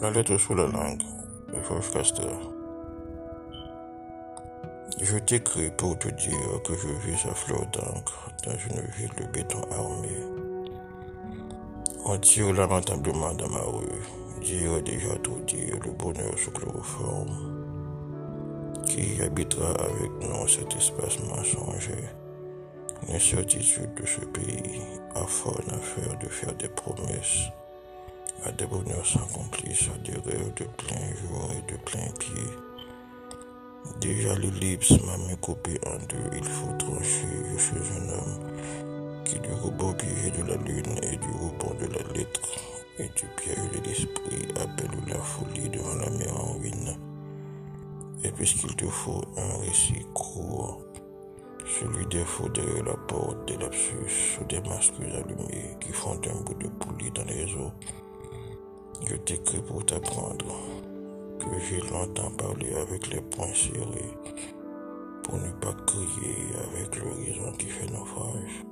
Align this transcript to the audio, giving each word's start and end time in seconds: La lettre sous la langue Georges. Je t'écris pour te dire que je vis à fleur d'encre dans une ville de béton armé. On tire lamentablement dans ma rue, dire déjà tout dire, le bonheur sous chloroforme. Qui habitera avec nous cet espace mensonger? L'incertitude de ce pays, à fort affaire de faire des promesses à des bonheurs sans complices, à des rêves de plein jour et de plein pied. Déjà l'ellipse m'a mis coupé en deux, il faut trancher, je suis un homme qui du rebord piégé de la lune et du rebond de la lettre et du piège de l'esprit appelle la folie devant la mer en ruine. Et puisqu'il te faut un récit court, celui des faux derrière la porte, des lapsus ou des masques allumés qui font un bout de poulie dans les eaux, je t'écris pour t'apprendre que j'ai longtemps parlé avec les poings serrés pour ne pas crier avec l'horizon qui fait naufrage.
La 0.00 0.10
lettre 0.12 0.36
sous 0.36 0.54
la 0.54 0.68
langue 0.68 1.02
Georges. 1.68 1.92
Je 5.00 5.18
t'écris 5.18 5.72
pour 5.76 5.98
te 5.98 6.06
dire 6.06 6.62
que 6.64 6.72
je 6.74 6.86
vis 7.04 7.26
à 7.28 7.34
fleur 7.34 7.66
d'encre 7.72 8.30
dans 8.44 8.52
une 8.52 8.80
ville 8.92 9.10
de 9.18 9.24
béton 9.32 9.60
armé. 9.72 10.16
On 12.04 12.16
tire 12.18 12.52
lamentablement 12.52 13.34
dans 13.34 13.48
ma 13.48 13.58
rue, 13.58 14.40
dire 14.40 14.80
déjà 14.84 15.16
tout 15.16 15.40
dire, 15.48 15.76
le 15.84 15.90
bonheur 15.90 16.38
sous 16.38 16.52
chloroforme. 16.52 17.64
Qui 18.86 19.20
habitera 19.20 19.72
avec 19.72 20.12
nous 20.20 20.46
cet 20.46 20.76
espace 20.76 21.18
mensonger? 21.28 22.04
L'incertitude 23.08 23.94
de 23.94 24.06
ce 24.06 24.20
pays, 24.20 24.80
à 25.16 25.24
fort 25.24 25.60
affaire 25.72 26.16
de 26.18 26.28
faire 26.28 26.54
des 26.54 26.68
promesses 26.68 27.50
à 28.48 28.52
des 28.52 28.66
bonheurs 28.66 29.06
sans 29.06 29.26
complices, 29.26 29.88
à 29.94 29.98
des 29.98 30.12
rêves 30.12 30.54
de 30.54 30.64
plein 30.64 31.06
jour 31.20 31.50
et 31.52 31.72
de 31.72 31.76
plein 31.78 32.10
pied. 32.18 32.48
Déjà 34.00 34.34
l'ellipse 34.36 34.92
m'a 35.04 35.16
mis 35.28 35.36
coupé 35.36 35.78
en 35.86 35.98
deux, 36.06 36.36
il 36.36 36.44
faut 36.44 36.72
trancher, 36.78 37.28
je 37.52 37.58
suis 37.58 37.76
un 37.76 38.08
homme 38.08 39.24
qui 39.24 39.38
du 39.40 39.52
rebord 39.52 39.96
piégé 39.96 40.30
de 40.30 40.48
la 40.48 40.56
lune 40.56 40.98
et 41.02 41.16
du 41.16 41.28
rebond 41.28 41.74
de 41.78 41.86
la 41.86 42.12
lettre 42.14 42.40
et 42.98 43.08
du 43.08 43.26
piège 43.36 43.70
de 43.74 43.88
l'esprit 43.88 44.48
appelle 44.56 44.98
la 45.06 45.18
folie 45.18 45.68
devant 45.68 45.96
la 45.96 46.10
mer 46.10 46.34
en 46.34 46.58
ruine. 46.58 46.96
Et 48.24 48.30
puisqu'il 48.30 48.74
te 48.74 48.86
faut 48.86 49.22
un 49.36 49.58
récit 49.60 50.06
court, 50.14 50.80
celui 51.80 52.06
des 52.06 52.24
faux 52.24 52.48
derrière 52.48 52.84
la 52.84 52.96
porte, 52.96 53.46
des 53.46 53.56
lapsus 53.58 54.38
ou 54.40 54.44
des 54.44 54.60
masques 54.60 54.94
allumés 55.00 55.76
qui 55.80 55.92
font 55.92 56.12
un 56.14 56.40
bout 56.42 56.54
de 56.54 56.68
poulie 56.68 57.10
dans 57.10 57.24
les 57.24 57.44
eaux, 57.54 57.72
je 59.06 59.16
t'écris 59.16 59.62
pour 59.62 59.84
t'apprendre 59.84 60.54
que 61.38 61.58
j'ai 61.60 61.80
longtemps 61.90 62.30
parlé 62.32 62.74
avec 62.74 63.06
les 63.12 63.20
poings 63.20 63.54
serrés 63.54 64.12
pour 65.22 65.36
ne 65.36 65.50
pas 65.60 65.74
crier 65.86 66.36
avec 66.70 66.96
l'horizon 66.96 67.52
qui 67.58 67.66
fait 67.66 67.90
naufrage. 67.90 68.64